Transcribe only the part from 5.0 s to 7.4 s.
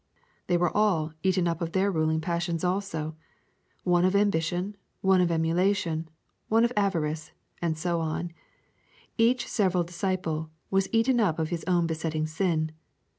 one of emulation, one of avarice,